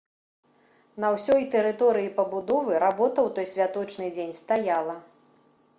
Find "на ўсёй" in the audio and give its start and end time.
1.03-1.41